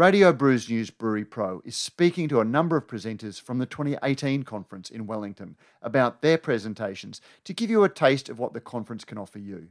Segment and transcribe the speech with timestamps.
[0.00, 4.44] Radio Brews News Brewery Pro is speaking to a number of presenters from the 2018
[4.44, 9.04] conference in Wellington about their presentations to give you a taste of what the conference
[9.04, 9.68] can offer you.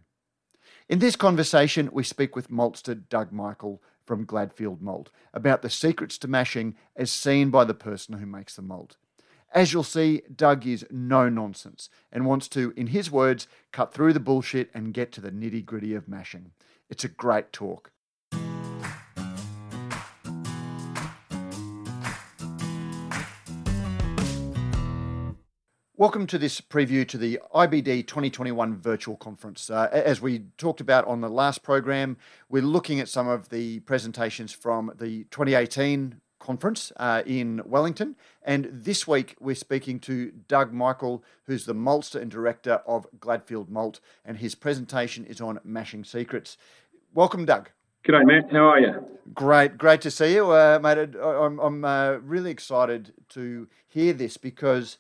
[0.88, 6.20] In this conversation, we speak with maltster Doug Michael from Gladfield Malt about the secrets
[6.20, 8.98] to mashing as seen by the person who makes the malt.
[9.52, 14.14] As you'll see, Doug is no nonsense and wants to, in his words, cut through
[14.14, 16.52] the bullshit and get to the nitty gritty of mashing.
[16.88, 17.90] It's a great talk.
[26.00, 29.70] Welcome to this preview to the IBD 2021 virtual conference.
[29.70, 32.16] Uh, as we talked about on the last program,
[32.48, 38.16] we're looking at some of the presentations from the 2018 conference uh, in Wellington.
[38.44, 43.68] And this week we're speaking to Doug Michael, who's the maltster and director of Gladfield
[43.68, 46.56] Malt, and his presentation is on mashing secrets.
[47.14, 47.72] Welcome, Doug.
[48.08, 48.54] G'day, Matt.
[48.54, 49.06] How are you?
[49.34, 51.14] Great, great to see you, uh, mate.
[51.22, 54.98] I'm, I'm uh, really excited to hear this because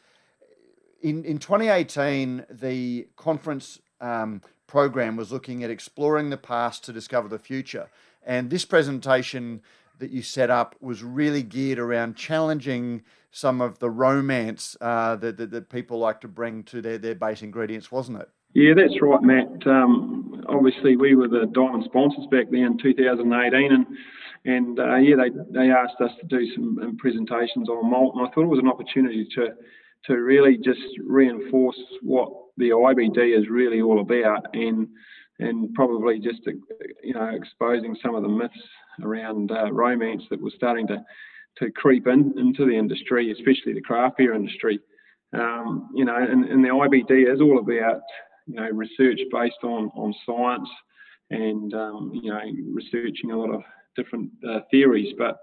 [1.01, 7.27] in in 2018 the conference um, program was looking at exploring the past to discover
[7.27, 7.89] the future,
[8.23, 9.61] and this presentation
[9.99, 15.37] that you set up was really geared around challenging some of the romance uh, that,
[15.37, 18.29] that, that, people like to bring to their, their base ingredients, wasn't it?
[18.53, 19.67] Yeah, that's right, Matt.
[19.67, 23.85] Um, obviously, we were the diamond sponsors back then, 2018, and
[24.45, 28.27] and uh, yeah, they they asked us to do some um, presentations on malt, and
[28.27, 29.49] I thought it was an opportunity to
[30.05, 34.87] to really just reinforce what the IBD is really all about, and
[35.39, 36.41] and probably just
[37.03, 38.59] you know exposing some of the myths
[39.03, 41.03] around uh, romance that was starting to
[41.57, 44.79] to creep in into the industry, especially the craft beer industry.
[45.33, 48.01] Um, you know, and, and, the IBD is all about
[48.47, 50.69] you know research based on on science
[51.29, 52.41] and um, you know
[52.73, 53.61] researching a lot of
[53.95, 55.37] different uh, theories, but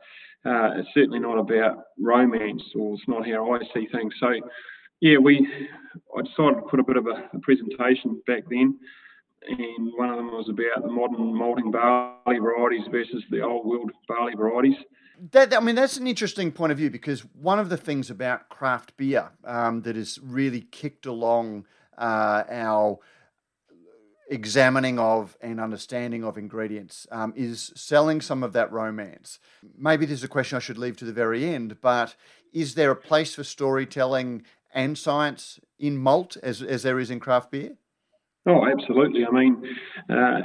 [0.46, 4.14] uh, it's certainly not about romance, or it's not how I see things.
[4.20, 4.32] So,
[5.00, 5.46] yeah, we
[6.16, 8.78] I decided to put a bit of a, a presentation back then
[9.48, 13.90] and one of them was about the modern malting barley varieties versus the old world
[14.08, 14.76] barley varieties.
[15.32, 18.48] That, I mean, that's an interesting point of view because one of the things about
[18.48, 21.64] craft beer um, that has really kicked along
[21.96, 22.98] uh, our
[24.28, 29.38] examining of and understanding of ingredients um, is selling some of that romance.
[29.78, 32.16] Maybe this is a question I should leave to the very end, but
[32.52, 34.42] is there a place for storytelling
[34.74, 37.76] and science in malt as, as there is in craft beer?
[38.48, 39.26] Oh, absolutely.
[39.26, 39.60] I mean,
[40.08, 40.38] uh,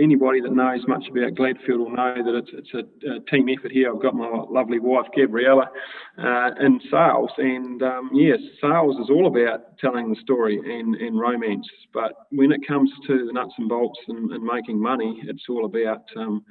[0.00, 3.72] anybody that knows much about Gladfield will know that it's, it's a, a, team effort
[3.72, 3.92] here.
[3.92, 5.68] I've got my lovely wife, Gabriella,
[6.16, 7.30] uh, in sales.
[7.38, 11.66] And um, yes, sales is all about telling the story and, and romance.
[11.92, 15.64] But when it comes to the nuts and bolts and, and making money, it's all
[15.64, 16.44] about um,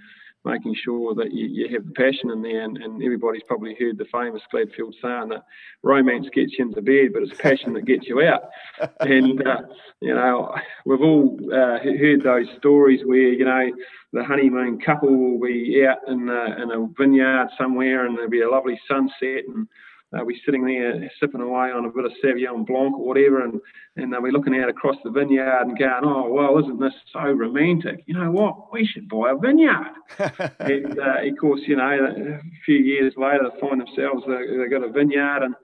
[0.45, 2.63] making sure that you, you have the passion in there.
[2.63, 5.43] And, and, everybody's probably heard the famous Gladfield saying that
[5.83, 8.43] romance gets you into bed, but it's passion that gets you out.
[9.01, 9.61] And, uh,
[10.01, 10.55] you know,
[10.85, 13.71] we've all uh, heard those stories where, you know,
[14.13, 18.41] the honeymoon couple will be out in a, in a vineyard somewhere and there'll be
[18.41, 19.67] a lovely sunset and
[20.11, 23.59] uh, we're sitting there sipping away on a bit of Sauvignon Blanc or whatever, and,
[23.95, 28.03] and we're looking out across the vineyard and going, oh, well, isn't this so romantic?
[28.07, 28.73] You know what?
[28.73, 29.93] We should buy a vineyard.
[30.59, 34.83] and uh, of course, you know, a few years later, they find themselves, they've got
[34.83, 35.55] a vineyard and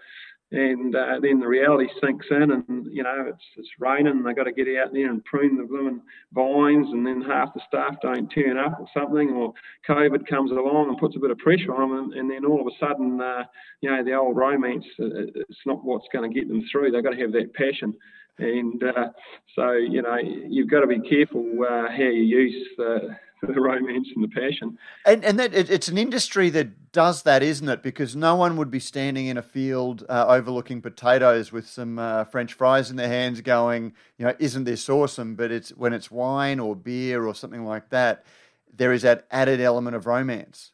[0.56, 4.36] and uh, then the reality sinks in, and you know it's it's raining, and they've
[4.36, 6.02] got to get out there and prune the blooming
[6.32, 9.54] vines, and then half the staff don't turn up or something, or
[9.88, 12.62] COVID comes along and puts a bit of pressure on them, and, and then all
[12.62, 13.44] of a sudden, uh,
[13.82, 16.92] you know, the old romance, uh, it's not what's going to get them through.
[16.92, 17.94] They've got to have that passion,
[18.38, 19.10] and uh,
[19.58, 23.10] so you know you've got to be careful uh, how you use the
[23.54, 24.78] the romance and the passion.
[25.06, 27.84] And and that it, it's an industry that does that, isn't it?
[27.84, 32.24] Because no one would be standing in a field uh, overlooking potatoes with some uh,
[32.26, 35.36] French fries in their hands, going, you know, isn't this awesome?
[35.36, 38.26] But it's when it's wine or beer or something like that,
[38.74, 40.72] there is that added element of romance.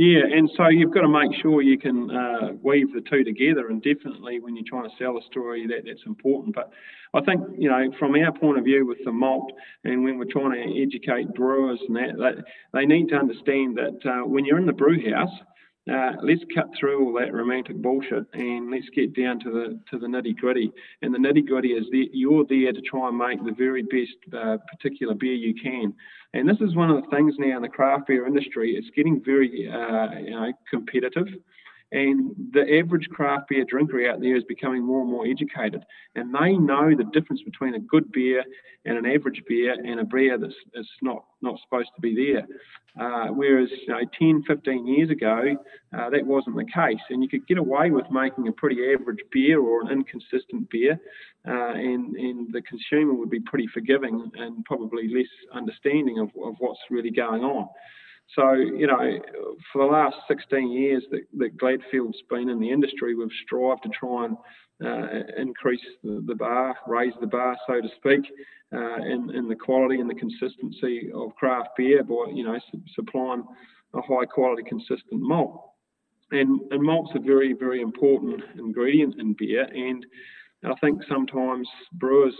[0.00, 3.66] Yeah, and so you've got to make sure you can uh, weave the two together,
[3.66, 6.54] and definitely when you're trying to sell a story, that that's important.
[6.54, 6.70] But
[7.14, 9.50] I think you know, from our point of view with the malt,
[9.82, 13.98] and when we're trying to educate brewers and that, that they need to understand that
[14.08, 15.34] uh, when you're in the brew house,
[15.90, 19.98] uh, let's cut through all that romantic bullshit and let's get down to the to
[19.98, 20.72] the nitty gritty.
[21.02, 24.16] And the nitty gritty is that you're there to try and make the very best
[24.34, 25.94] uh, particular beer you can.
[26.34, 28.76] And this is one of the things now in the craft beer industry.
[28.76, 31.28] It's getting very uh, you know competitive.
[31.90, 35.82] And the average craft beer drinker out there is becoming more and more educated,
[36.14, 38.44] and they know the difference between a good beer
[38.84, 42.46] and an average beer and a beer that's, that's not, not supposed to be there.
[43.00, 45.56] Uh, whereas you know, 10, 15 years ago,
[45.96, 49.20] uh, that wasn't the case, and you could get away with making a pretty average
[49.32, 50.98] beer or an inconsistent beer,
[51.46, 56.54] uh, and, and the consumer would be pretty forgiving and probably less understanding of, of
[56.58, 57.68] what's really going on.
[58.36, 59.18] So, you know,
[59.72, 63.88] for the last 16 years that, that Gladfield's been in the industry, we've strived to
[63.88, 64.36] try and
[64.84, 68.30] uh, increase the, the, bar, raise the bar, so to speak,
[68.74, 72.82] uh, in, in the quality and the consistency of craft beer by, you know, su-
[72.94, 73.42] supplying
[73.94, 75.72] a high quality, consistent malt.
[76.30, 79.64] And, and malt's a very, very important ingredient in beer.
[79.64, 80.04] And
[80.64, 82.34] I think sometimes brewers,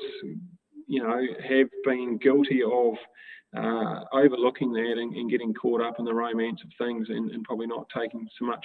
[0.87, 2.95] you know, have been guilty of
[3.57, 7.45] uh, overlooking that and, and, getting caught up in the romance of things and, and
[7.45, 8.65] probably not taking so much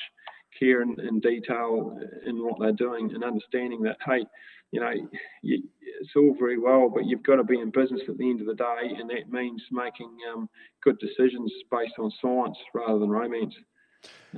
[0.60, 4.26] care and, and, detail in what they're doing and understanding that, hey,
[4.72, 4.92] you know,
[5.42, 5.64] you,
[6.02, 8.48] it's all very well, but you've got to be in business at the end of
[8.48, 10.50] the day, and that means making um,
[10.84, 13.54] good decisions based on science rather than romance.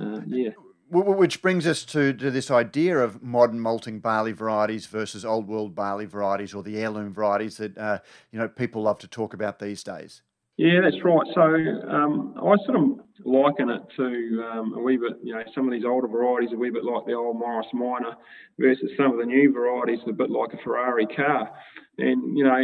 [0.00, 0.50] Uh, yeah.
[0.88, 5.74] Which brings us to, to this idea of modern malting barley varieties versus old world
[5.74, 7.98] barley varieties or the heirloom varieties that uh,
[8.30, 10.22] you know people love to talk about these days.
[10.56, 11.26] Yeah, that's right.
[11.34, 15.66] So um, I sort of liken it to um, a wee bit, you know, some
[15.66, 18.14] of these older varieties a wee bit like the old Morris Minor
[18.58, 21.50] versus some of the new varieties a bit like a Ferrari car.
[21.98, 22.58] And you know,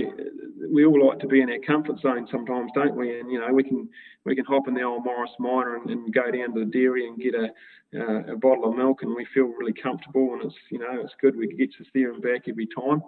[0.73, 3.19] we all like to be in our comfort zone sometimes, don't we?
[3.21, 3.89] And you know, we can
[4.25, 7.07] we can hop in the old Morris Minor and, and go down to the dairy
[7.07, 7.49] and get a
[7.95, 11.15] uh, a bottle of milk, and we feel really comfortable, and it's you know it's
[11.21, 11.37] good.
[11.37, 13.03] We get to there and back every time.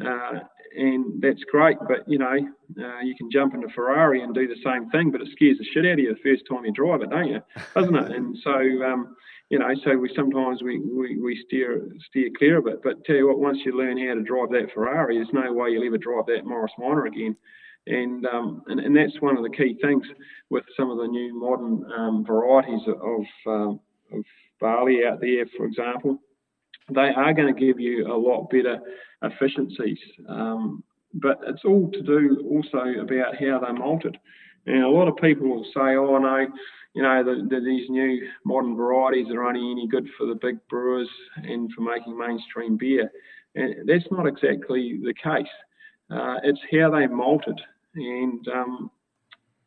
[0.00, 0.40] Uh,
[0.76, 1.76] and that's great.
[1.86, 5.20] But you know, uh, you can jump into Ferrari and do the same thing, but
[5.20, 7.40] it scares the shit out of you the first time you drive it, don't you?
[7.74, 8.12] Doesn't it?
[8.12, 9.16] And so, um,
[9.50, 12.80] you know, so we sometimes we, we, we steer steer clear of it.
[12.82, 15.70] But tell you what, once you learn how to drive that Ferrari, there's no way
[15.70, 17.36] you'll ever drive that Morris Minor again.
[17.86, 20.04] And, um, and and that's one of the key things
[20.50, 23.80] with some of the new modern um, varieties of um,
[24.12, 24.24] of
[24.60, 26.20] barley out there, for example
[26.90, 28.78] they are going to give you a lot better
[29.22, 29.98] efficiencies.
[30.28, 30.82] Um,
[31.14, 34.16] but it's all to do also about how they're malted.
[34.66, 36.46] And a lot of people will say, oh, no,
[36.94, 40.56] you know, the, the, these new modern varieties are only any good for the big
[40.68, 43.10] brewers and for making mainstream beer.
[43.54, 45.46] And that's not exactly the case.
[46.10, 47.60] Uh, it's how they malted.
[47.94, 48.90] And, um,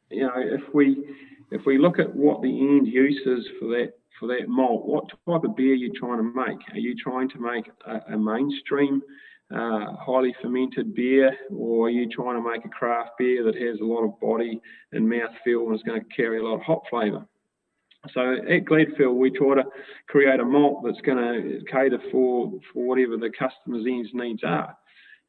[0.10, 1.04] you know, if we
[1.52, 5.10] if we look at what the end use is for that for that malt, what
[5.10, 6.58] type of beer are you trying to make?
[6.72, 9.02] Are you trying to make a, a mainstream,
[9.54, 13.80] uh, highly fermented beer, or are you trying to make a craft beer that has
[13.82, 14.62] a lot of body
[14.94, 17.28] and mouthfeel and is going to carry a lot of hop flavour?
[18.14, 19.64] So at Gladfield, we try to
[20.08, 24.78] create a malt that's going to cater for, for whatever the customer's ends needs are.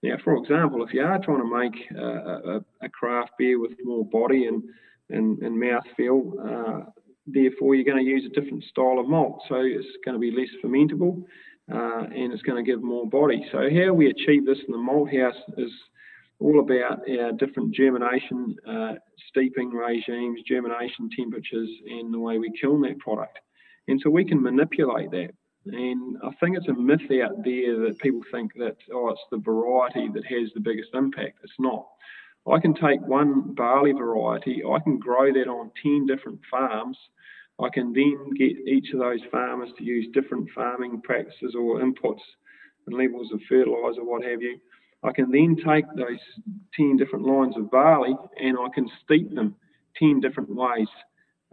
[0.02, 3.72] Now, for example, if you are trying to make a, a, a craft beer with
[3.82, 4.62] more body and
[5.10, 6.90] and, and mouthfeel, uh,
[7.26, 9.42] therefore you're going to use a different style of malt.
[9.48, 11.24] So it's going to be less fermentable
[11.72, 13.44] uh, and it's going to give more body.
[13.50, 15.70] So how we achieve this in the malt house is
[16.38, 18.94] all about our different germination, uh,
[19.28, 23.38] steeping regimes, germination temperatures, and the way we kiln that product.
[23.88, 25.30] And so we can manipulate that.
[25.66, 29.38] And I think it's a myth out there that people think that, oh, it's the
[29.38, 31.38] variety that has the biggest impact.
[31.42, 31.86] It's not.
[32.50, 36.96] I can take one barley variety, I can grow that on 10 different farms.
[37.58, 42.20] I can then get each of those farmers to use different farming practices or inputs
[42.87, 44.59] and levels of fertilizer, what have you.
[45.02, 46.20] I can then take those
[46.76, 49.56] 10 different lines of barley and I can steep them
[49.99, 50.88] 10 different ways.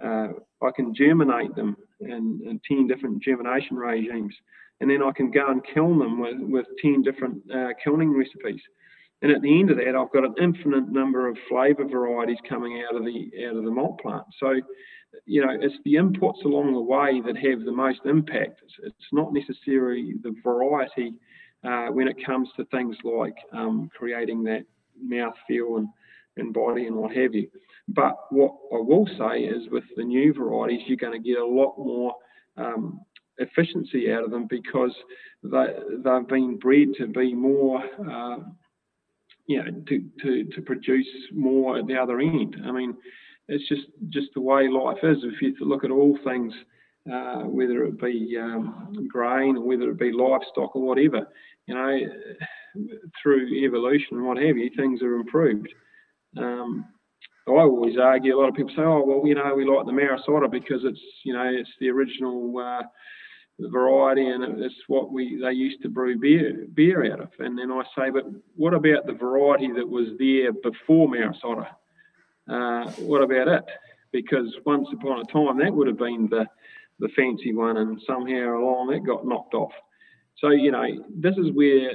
[0.04, 0.30] Uh,
[0.62, 4.34] I can germinate them in, in, 10 different germination regimes.
[4.82, 8.62] And then I can go and kiln them with, with 10 different uh, kilning recipes.
[9.24, 12.84] And at the end of that, I've got an infinite number of flavour varieties coming
[12.88, 14.26] out of the out of the malt plant.
[14.38, 14.56] So,
[15.26, 18.60] you know, it's the inputs along the way that have the most impact.
[18.64, 21.14] It's, it's not necessarily the variety
[21.64, 24.66] uh, when it comes to things like um, creating that
[25.02, 25.88] mouth feel and,
[26.36, 27.48] and body and what have you.
[27.88, 31.46] But what I will say is with the new varieties, you're going to get a
[31.46, 32.14] lot more
[32.58, 33.00] um,
[33.38, 34.94] efficiency out of them because
[35.44, 35.68] they,
[36.04, 38.38] they've been bred to be more uh,
[39.46, 42.56] you know, to, to, to produce more at the other end.
[42.66, 42.96] I mean,
[43.48, 45.18] it's just just the way life is.
[45.24, 46.54] If you look at all things,
[47.12, 51.28] uh, whether it be um, grain or whether it be livestock or whatever,
[51.68, 52.00] you know,
[53.22, 55.68] through evolution and what have you, things are improved.
[56.38, 56.86] Um,
[57.48, 58.38] I always argue.
[58.38, 60.82] A lot of people say, "Oh, well, you know, we like the Maris Otter because
[60.86, 62.84] it's, you know, it's the original." Uh,
[63.60, 67.30] variety, and it's what we they used to brew beer beer out of.
[67.40, 71.68] And then I say, but what about the variety that was there before Maris Otter?
[72.50, 73.64] Uh, what about it?
[74.12, 76.46] Because once upon a time that would have been the
[77.00, 79.74] the fancy one, and somehow along it got knocked off.
[80.38, 81.92] So you know, this is where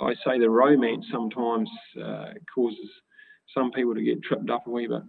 [0.00, 1.68] I say the romance sometimes
[2.02, 2.90] uh, causes
[3.54, 5.02] some people to get tripped up a wee bit.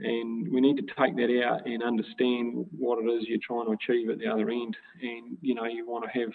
[0.00, 3.72] And we need to take that out and understand what it is you're trying to
[3.72, 4.76] achieve at the other end.
[5.00, 6.32] And, you know, you want to have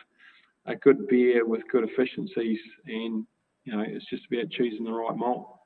[0.65, 2.59] a good beer with good efficiencies.
[2.87, 3.25] And,
[3.65, 5.57] you know, it's just about choosing the right malt.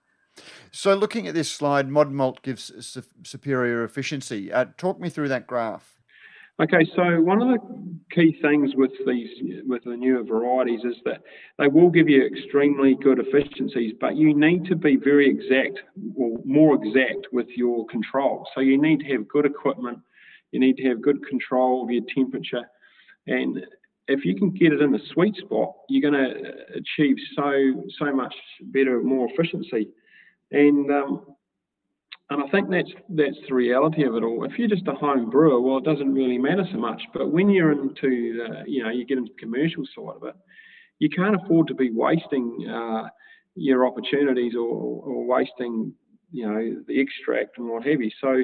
[0.71, 4.51] So, looking at this slide, modern malt gives superior efficiency.
[4.51, 5.94] Uh, talk me through that graph.
[6.61, 7.59] Okay, so one of the
[8.13, 9.27] key things with these
[9.65, 11.21] with the newer varieties is that
[11.59, 15.79] they will give you extremely good efficiencies, but you need to be very exact
[16.15, 18.47] or more exact with your control.
[18.55, 19.99] So you need to have good equipment,
[20.51, 22.63] you need to have good control of your temperature,
[23.27, 23.59] and
[24.07, 28.15] if you can get it in the sweet spot, you're going to achieve so so
[28.15, 29.89] much better, more efficiency.
[30.51, 31.34] And um,
[32.29, 34.45] and I think that's that's the reality of it all.
[34.45, 37.01] If you're just a home brewer, well, it doesn't really matter so much.
[37.13, 40.35] But when you're into, the, you know, you get into the commercial side of it,
[40.97, 43.09] you can't afford to be wasting uh,
[43.55, 44.61] your opportunities or,
[45.03, 45.93] or wasting,
[46.31, 48.09] you know, the extract and what have you.
[48.19, 48.43] So,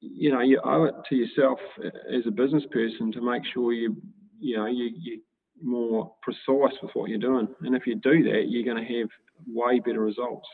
[0.00, 3.96] you know, you owe it to yourself as a business person to make sure you,
[4.38, 5.18] you know, you, you're
[5.62, 7.48] more precise with what you're doing.
[7.62, 9.08] And if you do that, you're going to have
[9.46, 10.48] way better results.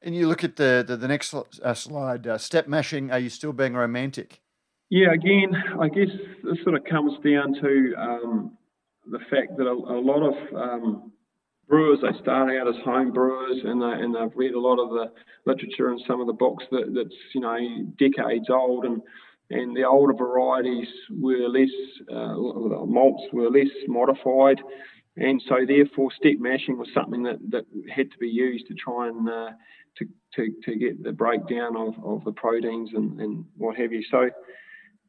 [0.00, 3.10] And you look at the the, the next uh, slide, uh, step mashing.
[3.10, 4.40] Are you still being romantic?
[4.90, 6.08] Yeah, again, I guess
[6.42, 8.56] this sort of comes down to um,
[9.10, 11.12] the fact that a, a lot of um,
[11.68, 14.90] brewers they start out as home brewers and they and they've read a lot of
[14.90, 15.12] the
[15.44, 17.56] literature and some of the books that, that's you know
[17.98, 19.02] decades old and
[19.50, 21.68] and the older varieties were less
[22.10, 22.34] uh,
[22.86, 24.60] malts were less modified
[25.16, 27.64] and so therefore step mashing was something that, that
[27.94, 29.50] had to be used to try and uh,
[29.98, 34.02] to, to, to get the breakdown of, of the proteins and, and what have you.
[34.10, 34.30] So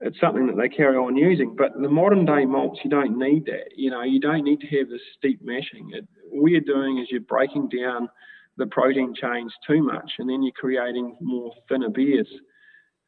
[0.01, 1.55] it's something that they carry on using.
[1.57, 3.71] But the modern day malts, you don't need that.
[3.75, 5.91] You know, you don't need to have this steep mashing.
[5.93, 8.09] It, all you're doing is you're breaking down
[8.57, 12.27] the protein chains too much, and then you're creating more thinner beers.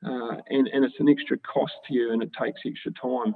[0.05, 3.35] Uh, and, and it's an extra cost to you, and it takes extra time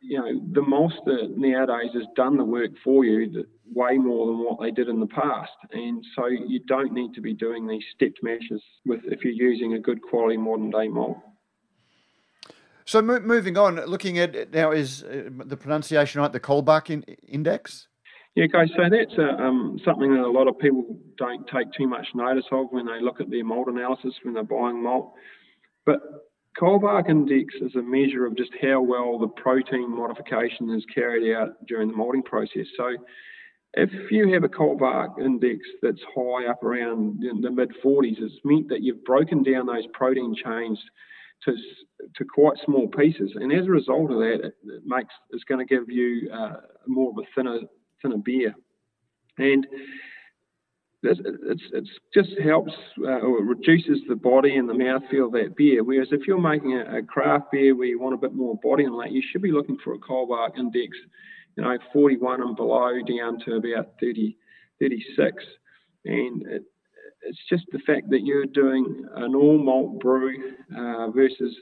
[0.00, 4.60] you know, the maltster nowadays has done the work for you way more than what
[4.60, 5.52] they did in the past.
[5.72, 9.74] And so you don't need to be doing these stepped mashes with if you're using
[9.74, 11.18] a good quality modern day malt.
[12.84, 17.02] So mo- moving on, looking at now is uh, the pronunciation right, the Kolbach in-
[17.26, 17.88] index?
[18.34, 21.88] Yeah, guys, so that's uh, um, something that a lot of people don't take too
[21.88, 25.12] much notice of when they look at their malt analysis when they're buying malt.
[25.84, 26.00] But
[26.58, 31.64] Kolbach index is a measure of just how well the protein modification is carried out
[31.66, 32.66] during the malting process.
[32.76, 32.96] So
[33.74, 38.68] if you have a Kolbach index that's high up around the mid 40s, it's meant
[38.70, 40.80] that you've broken down those protein chains
[41.44, 41.54] to,
[42.16, 43.30] to quite small pieces.
[43.36, 46.56] And as a result of that, it, it makes it's going to give you uh,
[46.86, 47.60] more of a thinner
[48.02, 48.54] thinner beer.
[49.38, 49.66] And
[51.02, 55.84] it's, it's just helps uh, or reduces the body and the mouthfeel of that beer.
[55.84, 58.84] Whereas if you're making a, a, craft beer where you want a bit more body
[58.84, 60.96] and that, you should be looking for a Kolbach index,
[61.56, 64.36] you know, 41 and below down to about 30,
[64.80, 65.44] 36.
[66.04, 66.62] And it,
[67.22, 71.54] it's just the fact that you're doing an all malt brew uh, versus,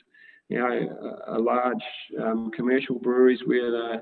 [0.48, 1.82] you know, a, a large
[2.22, 4.00] um, commercial breweries where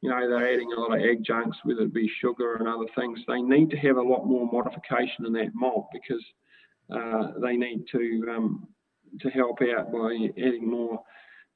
[0.00, 3.20] you know, they're adding a lot of adjuncts, whether it be sugar and other things.
[3.26, 6.24] They need to have a lot more modification in that malt because
[6.90, 8.68] uh, they need to um,
[9.20, 11.02] to help out by adding more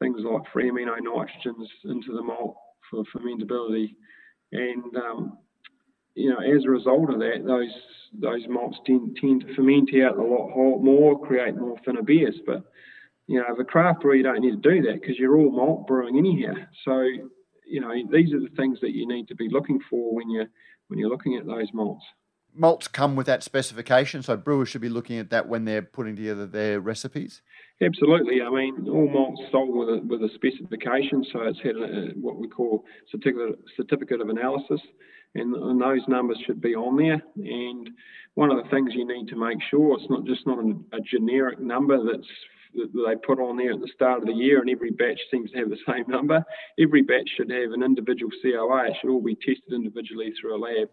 [0.01, 2.57] things like free amino nitrogens into the malt
[2.91, 3.95] for fermentability.
[4.53, 5.39] And um,
[6.15, 7.73] you know, as a result of that, those
[8.13, 12.37] those malts tend, tend to ferment out a lot more, create more thinner beers.
[12.47, 12.63] But
[13.27, 15.87] you know, a craft brewer, you don't need to do that because you're all malt
[15.87, 16.55] brewing anyhow.
[16.85, 17.03] So
[17.67, 20.47] you know, these are the things that you need to be looking for when you're
[20.89, 22.05] when you're looking at those malts.
[22.57, 26.15] Malts come with that specification, so brewers should be looking at that when they're putting
[26.15, 27.43] together their recipes.
[27.83, 28.43] Absolutely.
[28.43, 32.37] I mean, all malts sold with a, with a specification, so it's had a, what
[32.37, 34.81] we call certificate certificate of analysis,
[35.35, 37.21] and, and those numbers should be on there.
[37.37, 37.91] And
[38.35, 41.01] one of the things you need to make sure it's not just not a, a
[41.01, 42.29] generic number that's
[42.75, 45.51] that they put on there at the start of the year, and every batch seems
[45.53, 46.45] to have the same number.
[46.79, 48.87] Every batch should have an individual COA.
[48.87, 50.89] It should all be tested individually through a lab.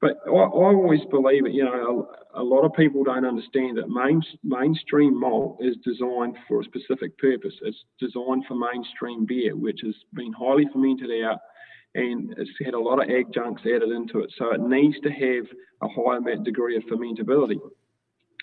[0.00, 1.52] But I, I always believe it.
[1.52, 6.36] You know, a, a, lot of people don't understand that main, mainstream malt is designed
[6.48, 7.54] for a specific purpose.
[7.62, 11.38] It's designed for mainstream beer, which has been highly fermented out
[11.94, 14.32] and it's had a lot of adjuncts added into it.
[14.38, 15.44] So it needs to have
[15.82, 17.58] a higher degree of fermentability.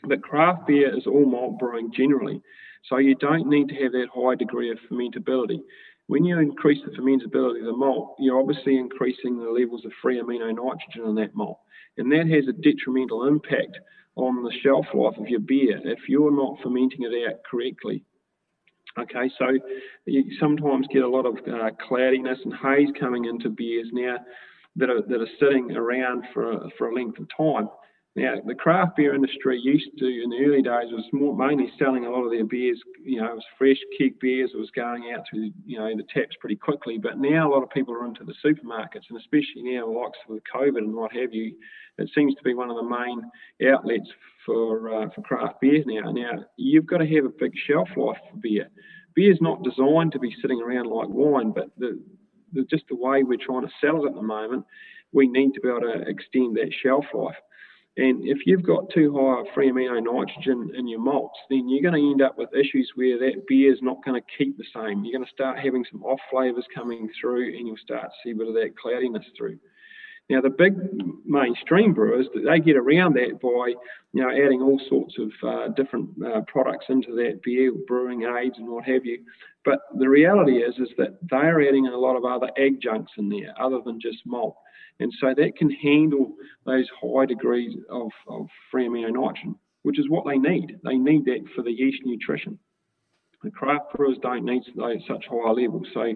[0.04, 2.42] But craft beer is all malt brewing generally.
[2.88, 5.60] So you don't need to have that high degree of fermentability.
[6.08, 10.20] When you increase the fermentability of the malt, you're obviously increasing the levels of free
[10.20, 11.60] amino nitrogen in that malt.
[11.98, 13.78] And that has a detrimental impact
[14.16, 18.04] on the shelf life of your beer if you're not fermenting it out correctly.
[18.98, 19.46] Okay, so
[20.06, 24.18] you sometimes get a lot of uh, cloudiness and haze coming into beers now
[24.78, 27.70] that are, that are sitting around for a, for a length of time.
[28.16, 32.06] Now, the craft beer industry used to, in the early days, was more, mainly selling
[32.06, 32.82] a lot of their beers.
[33.04, 34.52] You know, it was fresh keg beers.
[34.54, 36.98] It was going out through, you know, the taps pretty quickly.
[36.98, 40.42] But now a lot of people are into the supermarkets, and especially now, likes with
[40.54, 41.56] COVID and what have you,
[42.00, 43.22] it seems to be one of the main
[43.72, 44.10] outlets
[44.46, 46.12] for uh, for craft beer now.
[46.12, 48.70] Now, you've got to have a big shelf life for beer.
[49.14, 52.02] Beer is not designed to be sitting around like wine, but the,
[52.54, 54.66] the just the way we're trying to sell it at the moment,
[55.12, 57.36] we need to be able to extend that shelf life.
[58.00, 61.82] And if you've got too high a free amino nitrogen in your malts, then you're
[61.82, 64.64] going to end up with issues where that beer is not going to keep the
[64.74, 65.04] same.
[65.04, 68.32] You're going to start having some off flavors coming through, and you'll start to see
[68.32, 69.60] a bit of that cloudiness through.
[70.30, 70.76] Now, the big
[71.26, 73.74] mainstream brewers, they get around that by,
[74.14, 78.56] you know, adding all sorts of uh, different uh, products into that beer, brewing aids
[78.58, 79.24] and what have you.
[79.66, 83.54] But the reality is, is that they're adding a lot of other adjuncts in there,
[83.60, 84.56] other than just malt.
[85.00, 90.10] And so that can handle those high degrees of, of free amino nitrogen, which is
[90.10, 90.78] what they need.
[90.84, 92.60] They need that for the yeast nutrition.
[93.42, 95.88] The craft brewers don't need those such high levels.
[95.94, 96.14] So,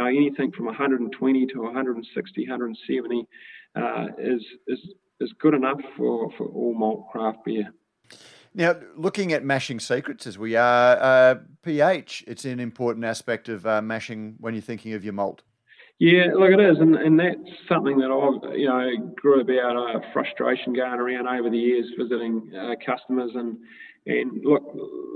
[0.00, 3.28] know, anything from 120 to 160, 170
[3.74, 4.78] uh, is, is,
[5.20, 7.72] is good enough for, for all malt craft beer.
[8.54, 13.66] Now, looking at mashing secrets as we are, uh, pH, it's an important aspect of
[13.66, 15.42] uh, mashing when you're thinking of your malt.
[15.98, 20.00] Yeah, look, it is, and, and that's something that I've, you know, grew about a
[20.12, 23.56] frustration going around over the years visiting uh, customers, and
[24.06, 24.64] and look,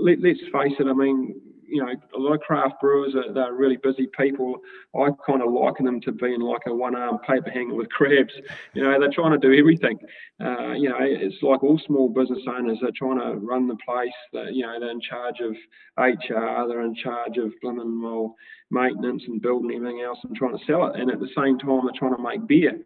[0.01, 3.53] let, let's face it, I mean, you know, a lot of craft brewers are they're
[3.53, 4.57] really busy people.
[4.95, 8.33] I kind of liken them to being like a one-armed paper hanger with crabs.
[8.75, 9.99] You know, they're trying to do everything.
[10.41, 12.79] Uh, you know, it's like all small business owners.
[12.81, 14.11] They're trying to run the place.
[14.33, 15.53] You know, they're in charge of
[15.99, 16.69] HR.
[16.69, 18.35] They're in charge of blooming well
[18.71, 21.01] maintenance and building everything else and trying to sell it.
[21.01, 22.79] And at the same time, they're trying to make beer.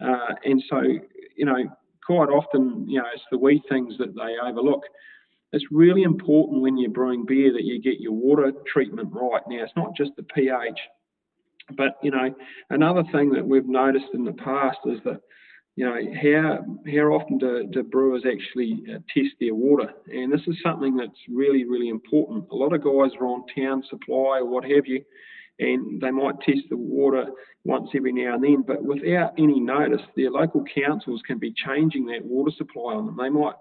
[0.00, 0.80] Uh, and so,
[1.36, 1.56] you know,
[2.04, 4.82] quite often, you know, it's the wee things that they overlook
[5.52, 9.42] it's really important when you're brewing beer that you get your water treatment right.
[9.48, 10.78] Now, it's not just the pH,
[11.76, 12.34] but you know,
[12.70, 15.20] another thing that we've noticed in the past is that
[15.76, 16.58] you know how
[16.90, 21.18] how often do, do brewers actually uh, test their water, and this is something that's
[21.28, 22.46] really really important.
[22.50, 25.04] A lot of guys are on town supply or what have you,
[25.60, 27.26] and they might test the water
[27.64, 32.06] once every now and then, but without any notice, their local councils can be changing
[32.06, 33.16] that water supply on them.
[33.16, 33.54] They might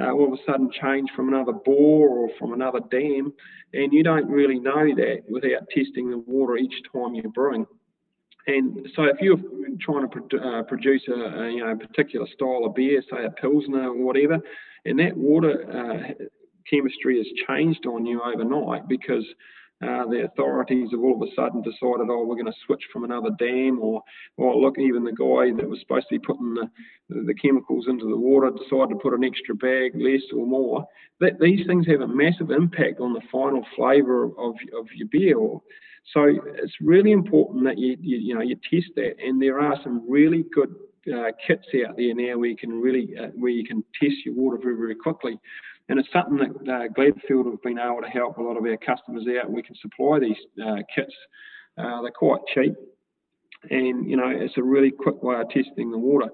[0.00, 3.32] uh, all of a sudden change from another bore or from another dam,
[3.72, 7.66] and you don't really know that without testing the water each time you're brewing.
[8.46, 9.36] And so, if you're
[9.80, 13.88] trying to uh, produce a, a, you know particular style of beer, say a pilsner
[13.88, 14.38] or whatever,
[14.84, 16.24] and that water uh,
[16.70, 19.24] chemistry has changed on you overnight because
[19.80, 23.04] uh, the authorities have all of a sudden decided, oh, we're going to switch from
[23.04, 24.02] another dam, or,
[24.36, 26.68] or look, even the guy that was supposed to be putting the,
[27.08, 30.84] the chemicals into the water decided to put an extra bag, less or more.
[31.20, 35.38] That these things have a massive impact on the final flavour of, of your beer.
[36.12, 39.76] So it's really important that you, you, you know you test that, and there are
[39.84, 40.74] some really good
[41.12, 44.34] uh, kits out there now where you can really uh, where you can test your
[44.34, 45.38] water very very quickly.
[45.88, 48.76] And it's something that uh, Gladfield have been able to help a lot of our
[48.76, 49.50] customers out.
[49.50, 51.14] We can supply these uh, kits.
[51.78, 52.74] Uh, they're quite cheap,
[53.70, 56.28] and you know it's a really quick way of testing the water.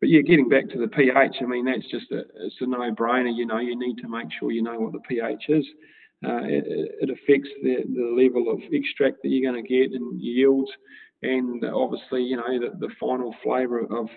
[0.00, 3.34] But yeah, getting back to the pH, I mean that's just a it's a no-brainer.
[3.34, 5.66] You know, you need to make sure you know what the pH is.
[6.24, 6.64] Uh, it,
[7.00, 10.68] it, affects the, the level of extract that you're going to get and yields,
[11.22, 14.08] and obviously you know the, the final flavour of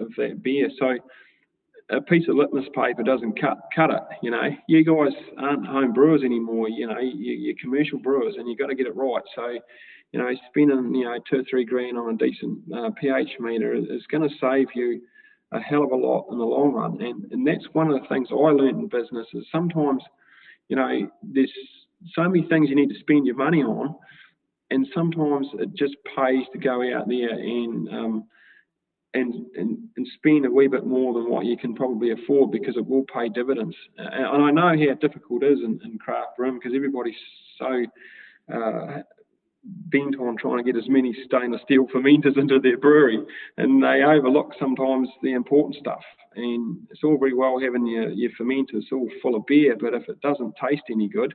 [0.00, 0.68] of that beer.
[0.78, 0.96] So
[1.96, 4.02] a piece of litmus paper doesn't cut cut it.
[4.22, 6.68] You know, you guys aren't home brewers anymore.
[6.68, 9.22] You know, you, are commercial brewers, and you've got to get it right.
[9.34, 9.58] So,
[10.12, 13.74] you know, spending you know two or three grand on a decent uh, pH meter
[13.74, 15.00] is, going to save you
[15.52, 17.00] a hell of a lot in the long run.
[17.00, 20.02] And and that's one of the things I learned in business is sometimes,
[20.68, 21.52] you know, there's
[22.14, 23.94] so many things you need to spend your money on,
[24.70, 28.24] and sometimes it just pays to go out there and um,
[29.14, 32.76] and, and, and spend a wee bit more than what you can probably afford because
[32.76, 33.76] it will pay dividends.
[33.96, 37.14] And I know how difficult it is in, in craft brewing because everybody's
[37.58, 37.84] so
[38.52, 39.02] uh,
[39.64, 43.18] bent on trying to get as many stainless steel fermenters into their brewery,
[43.56, 46.02] and they overlook sometimes the important stuff.
[46.34, 50.08] And it's all very well having your, your fermenters all full of beer, but if
[50.08, 51.32] it doesn't taste any good,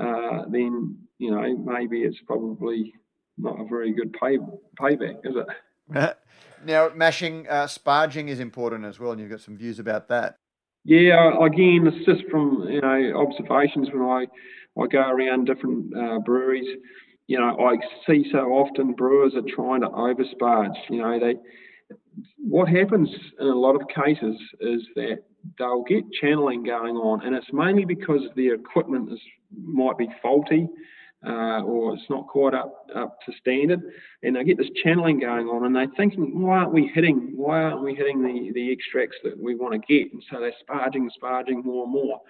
[0.00, 2.94] uh, then you know maybe it's probably
[3.36, 4.38] not a very good pay,
[4.80, 5.46] payback, is it?
[6.64, 10.36] now, mashing, uh, sparging is important as well, and you've got some views about that.
[10.84, 14.26] Yeah, again, it's just from you know observations when I
[14.80, 16.68] I go around different uh, breweries
[17.30, 17.76] you know, I
[18.08, 20.74] see so often brewers are trying to oversparge.
[20.88, 21.36] You know, they
[22.38, 25.18] what happens in a lot of cases is that
[25.56, 29.20] they'll get channeling going on, and it's mainly because the equipment is
[29.62, 30.66] might be faulty.
[31.26, 33.82] Uh, or it's not quite up up to standard,
[34.22, 37.32] and they get this channeling going on, and they're thinking, why aren't we hitting?
[37.36, 40.10] Why aren't we hitting the the extracts that we want to get?
[40.14, 42.20] And so they're sparging, sparging more and more.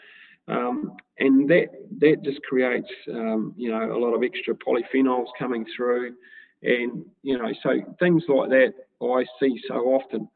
[0.49, 1.67] Um, and that
[2.01, 6.17] that just creates um, you know a lot of extra polyphenols coming through,
[6.63, 10.29] and you know so things like that I see so often.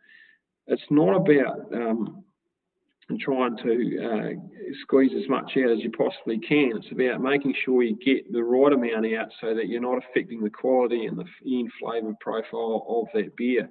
[0.68, 2.23] It's not about um,
[3.20, 6.72] trying to uh, squeeze as much out as you possibly can.
[6.76, 10.42] It's about making sure you get the right amount out so that you're not affecting
[10.42, 11.24] the quality and the
[11.58, 13.68] end flavour profile of that beer.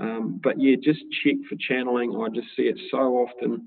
[0.00, 2.16] Um, but yeah, just check for channeling.
[2.16, 3.66] I just see it so often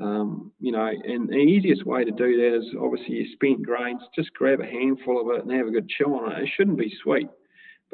[0.00, 4.02] um, you know, and the easiest way to do that is obviously your spent grains,
[4.14, 6.42] just grab a handful of it and have a good chill on it.
[6.42, 7.28] It shouldn't be sweet.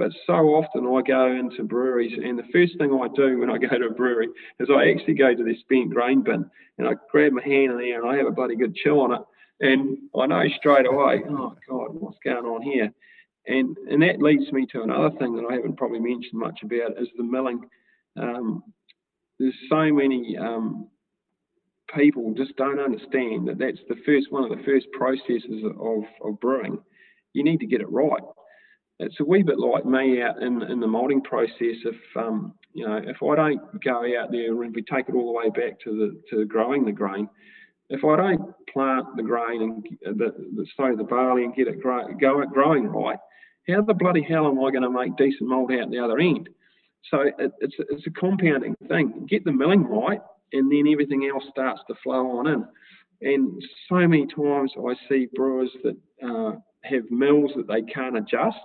[0.01, 3.59] But so often I go into breweries, and the first thing I do when I
[3.59, 6.93] go to a brewery is I actually go to the spent grain bin and I
[7.11, 9.21] grab my hand in there and I have a bloody good chill on it.
[9.61, 12.91] And I know straight away, oh God, what's going on here?
[13.47, 16.99] And and that leads me to another thing that I haven't probably mentioned much about
[16.99, 17.61] is the milling.
[18.17, 18.63] Um,
[19.39, 20.89] there's so many um,
[21.95, 26.41] people just don't understand that that's the first one of the first processes of, of
[26.41, 26.79] brewing.
[27.35, 28.23] You need to get it right.
[29.03, 31.55] It's a wee bit like me out in, in the malting process.
[31.85, 35.33] If um, you know, if I don't go out there and we take it all
[35.33, 37.27] the way back to the to growing the grain,
[37.89, 42.07] if I don't plant the grain and the, the the barley and get it grow,
[42.21, 43.19] go it growing right,
[43.69, 46.51] how the bloody hell am I going to make decent malt out the other end?
[47.11, 49.27] So it, it's it's a compounding thing.
[49.31, 50.21] Get the milling right,
[50.53, 52.67] and then everything else starts to flow on in.
[53.23, 58.57] And so many times I see brewers that uh, have mills that they can't adjust,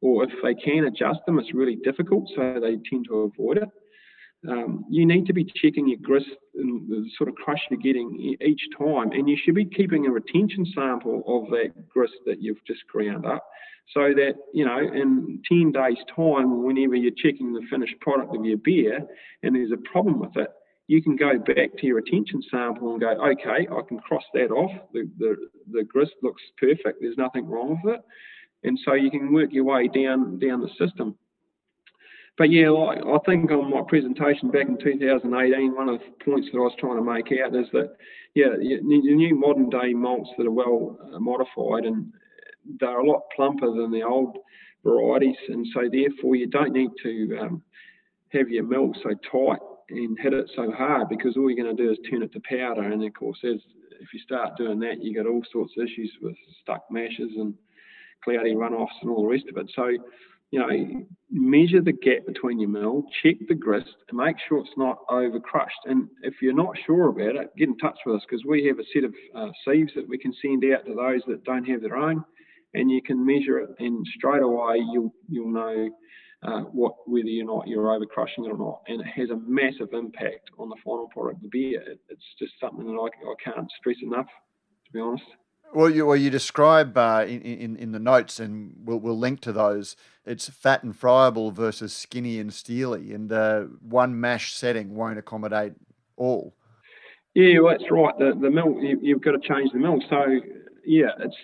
[0.00, 3.68] or if they can adjust them, it's really difficult, so they tend to avoid it.
[4.48, 8.36] Um, you need to be checking your grist and the sort of crush you're getting
[8.40, 12.64] each time, and you should be keeping a retention sample of that grist that you've
[12.66, 13.44] just ground up,
[13.92, 18.44] so that you know in 10 days' time, whenever you're checking the finished product of
[18.44, 19.06] your beer
[19.42, 20.48] and there's a problem with it,
[20.90, 24.50] you can go back to your retention sample and go, okay, I can cross that
[24.50, 24.72] off.
[24.92, 25.36] The, the,
[25.70, 27.00] the grist looks perfect.
[27.00, 28.00] There's nothing wrong with it.
[28.62, 31.16] And so you can work your way down down the system.
[32.38, 36.58] But yeah, I think on my presentation back in 2018, one of the points that
[36.58, 37.96] I was trying to make out is that,
[38.34, 42.10] yeah, the new modern day malts that are well uh, modified and
[42.78, 44.38] they're a lot plumper than the old
[44.84, 45.36] varieties.
[45.48, 47.62] And so therefore you don't need to um,
[48.32, 51.82] have your mill so tight and hit it so hard because all you're going to
[51.82, 52.82] do is turn it to powder.
[52.82, 53.60] And of course, as
[54.00, 57.54] if you start doing that, you get all sorts of issues with stuck mashes and
[58.24, 59.70] cloudy runoffs and all the rest of it.
[59.74, 59.88] So,
[60.50, 64.70] you know, measure the gap between your mill, check the grist, and make sure it's
[64.76, 65.78] not over crushed.
[65.84, 68.80] And if you're not sure about it, get in touch with us because we have
[68.80, 71.82] a set of uh, sieves that we can send out to those that don't have
[71.82, 72.24] their own,
[72.74, 75.88] and you can measure it, and straight away you'll you'll know
[76.42, 79.40] uh, what whether or not you're over crushing it or not, and it has a
[79.46, 81.80] massive impact on the final product of the beer.
[81.82, 84.26] It, it's just something that I, I can't stress enough,
[84.86, 85.24] to be honest.
[85.72, 89.40] Well, you well you describe uh, in, in in the notes, and we'll we'll link
[89.42, 89.96] to those.
[90.26, 95.74] It's fat and friable versus skinny and steely, and uh, one mash setting won't accommodate
[96.16, 96.54] all.
[97.34, 98.18] Yeah, well, that's right.
[98.18, 100.00] The the mill you, have got to change the mill.
[100.10, 100.40] So
[100.84, 101.36] yeah, it's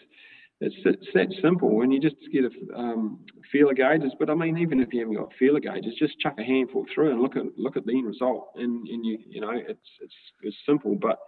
[0.61, 3.21] it's, it's that simple, and you just get a um,
[3.53, 4.13] feeler gauges.
[4.19, 7.13] But I mean, even if you haven't got feeler gauges, just chuck a handful through
[7.13, 10.15] and look at look at the end result, and, and you you know it's it's
[10.43, 10.97] it's simple.
[11.01, 11.19] But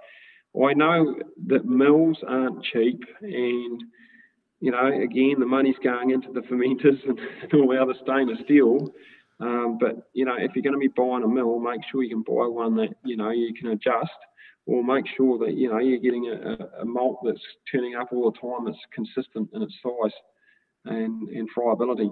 [0.56, 3.82] I know that mills aren't cheap, and
[4.61, 7.18] you know again the money's going into the fermenters and,
[7.54, 8.92] all the other stainless steel.
[9.40, 12.11] Um, but you know if you're going to be buying a mill, make sure you
[12.11, 14.11] can buy one that you know you can adjust
[14.68, 17.40] or make sure that you know you're getting a, a, malt that's
[17.72, 20.12] turning up all the time that's consistent in its size
[20.84, 22.11] and, and friability.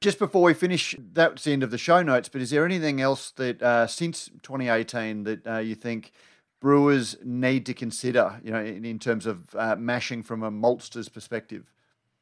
[0.00, 2.30] Just before we finish, that's the end of the show notes.
[2.30, 6.12] But is there anything else that uh, since 2018 that uh, you think
[6.60, 11.08] brewers need to consider, you know, in, in terms of uh, mashing from a maltster's
[11.08, 11.72] perspective?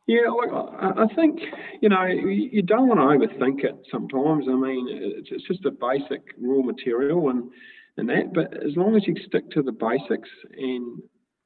[0.06, 1.38] Yeah, look, I think
[1.82, 3.76] you know you don't want to overthink it.
[3.90, 7.50] Sometimes, I mean, it's, just a basic raw material and
[7.98, 8.32] and that.
[8.32, 11.02] But as long as you stick to the basics and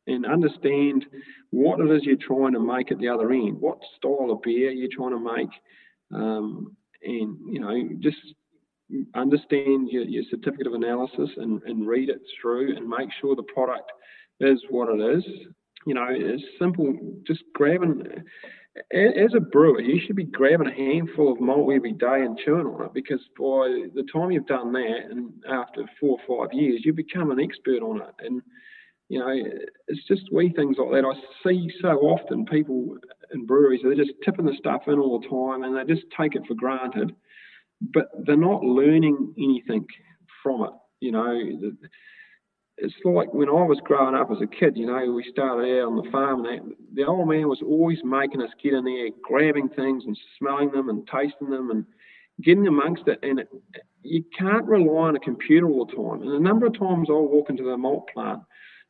[0.07, 1.07] and understand
[1.51, 4.71] what it is you're trying to make at the other end, what style of beer
[4.71, 5.51] you're trying to make,
[6.15, 8.19] um, and you know just
[9.15, 13.43] understand your, your certificate of analysis and, and read it through and make sure the
[13.43, 13.91] product
[14.41, 15.25] is what it is
[15.87, 16.95] you know, it's simple,
[17.27, 18.05] just grabbing.
[18.93, 22.67] As a brewer, you should be grabbing a handful of malt every day and chewing
[22.67, 26.83] on it because by the time you've done that, and after four or five years,
[26.85, 28.15] you become an expert on it.
[28.21, 28.43] And
[29.09, 29.29] you know,
[29.89, 31.05] it's just wee things like that.
[31.05, 31.13] I
[31.47, 32.97] see so often people
[33.35, 36.35] in breweries they're just tipping the stuff in all the time and they just take
[36.35, 37.15] it for granted,
[37.93, 39.87] but they're not learning anything
[40.43, 40.71] from it.
[41.01, 41.41] You know,
[42.79, 45.89] it's like when I was growing up as a kid, you know, we started out
[45.89, 49.69] on the farm and the old man was always making us get in there, grabbing
[49.69, 51.85] things and smelling them and tasting them and
[52.43, 53.19] getting amongst it.
[53.23, 53.43] And
[54.03, 56.23] you can't rely on a computer all the time.
[56.23, 58.41] And a number of times I'll walk into the malt plant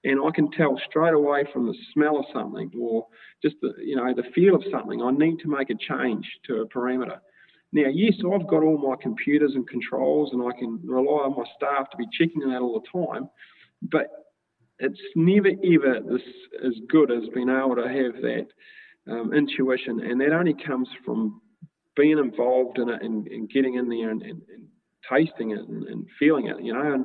[0.05, 3.07] and I can tell straight away from the smell of something or
[3.42, 6.62] just the, you know, the feel of something, I need to make a change to
[6.62, 7.18] a parameter.
[7.72, 11.44] Now, yes, I've got all my computers and controls and I can rely on my
[11.56, 13.28] staff to be checking that all the time
[13.90, 14.08] but
[14.78, 16.22] it's never ever this
[16.64, 18.46] as good as being able to have that
[19.11, 21.40] um, intuition, and that only comes from
[21.96, 24.66] being involved in it and, and getting in there and, and, and
[25.11, 27.04] tasting it and, and, feeling it, you know, and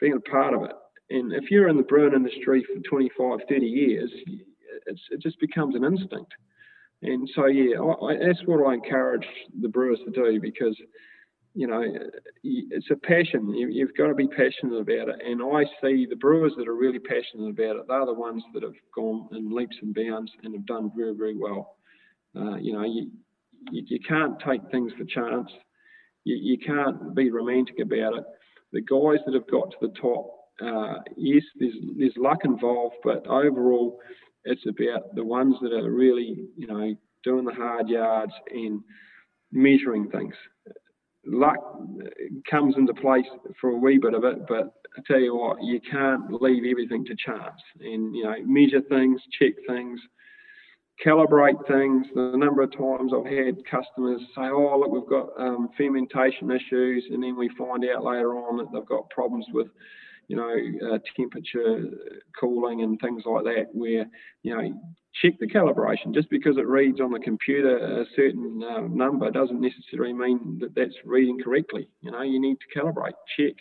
[0.00, 0.72] being a part of it.
[1.10, 4.10] And if you're in the brewing industry for 25, 30 years,
[4.86, 6.32] it just becomes an instinct.
[7.02, 9.26] And so, yeah, I, I, that's what I encourage
[9.60, 10.76] the brewers to do because
[11.56, 11.82] you know,
[12.44, 13.54] it's a passion.
[13.54, 15.22] You, have got to be passionate about it.
[15.24, 17.88] And I see the brewers that are really passionate about it.
[17.88, 21.34] They're the ones that have gone in leaps and bounds and have done very, very
[21.34, 21.76] well.
[22.36, 23.10] Uh, you know, you,
[23.70, 25.50] you, you can't take things for chance.
[26.24, 28.24] You, you can't be romantic about it.
[28.72, 30.28] The guys that have got to the top,
[30.62, 33.98] uh, yes, there's there's luck involved, but overall,
[34.46, 38.80] it's about the ones that are really, you know, doing the hard yards and
[39.52, 40.34] measuring things
[41.26, 41.56] luck
[42.48, 43.26] comes into place
[43.60, 47.04] for a wee bit of it, but I tell you what, you can't leave everything
[47.06, 47.60] to chance.
[47.80, 50.00] And you know, measure things, check things,
[51.04, 52.06] calibrate things.
[52.14, 57.04] The number of times I've had customers say, "Oh, look, we've got um, fermentation issues,"
[57.10, 59.68] and then we find out later on that they've got problems with
[60.28, 60.54] you know,
[60.92, 61.84] uh, temperature,
[62.38, 64.06] cooling, and things like that, where
[64.42, 64.80] you know,
[65.22, 66.14] check the calibration.
[66.14, 70.74] Just because it reads on the computer a certain uh, number doesn't necessarily mean that
[70.74, 71.88] that's reading correctly.
[72.00, 73.54] You know, you need to calibrate, check,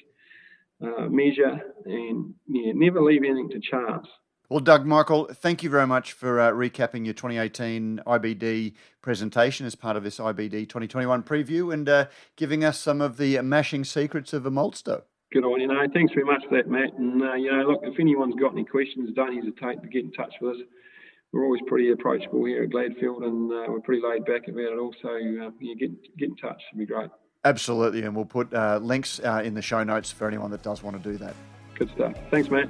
[0.82, 4.08] uh, measure, and yeah, never leave anything to chance.
[4.47, 9.73] Well, Doug Michael, thank you very much for uh, recapping your 2018 IBD presentation as
[9.73, 14.34] part of this IBD 2021 preview and uh, giving us some of the mashing secrets
[14.34, 15.01] of a maltster
[15.36, 15.67] good on you.
[15.67, 16.93] Know, thanks very much for that, Matt.
[16.98, 20.12] And uh, you know, look, if anyone's got any questions, don't hesitate to get in
[20.13, 20.62] touch with us.
[21.34, 24.80] We're always pretty approachable here at Gladfield, and uh, we're pretty laid back about it.
[24.80, 26.62] Also, uh, yeah, get get in touch.
[26.71, 27.10] It'd be great.
[27.43, 30.82] Absolutely, and we'll put uh, links uh, in the show notes for anyone that does
[30.82, 31.36] want to do that.
[31.78, 32.13] Good stuff.
[32.32, 32.69] Thanks, Matt.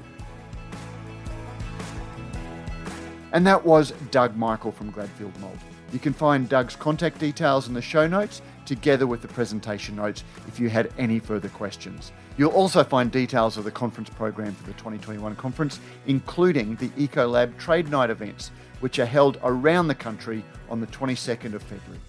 [3.31, 5.57] And that was Doug Michael from Gladfield Malt.
[5.93, 10.23] You can find Doug's contact details in the show notes, together with the presentation notes
[10.47, 12.11] if you had any further questions.
[12.37, 17.57] You'll also find details of the conference program for the 2021 conference, including the Ecolab
[17.57, 21.99] Trade Night events, which are held around the country on the 22nd of February.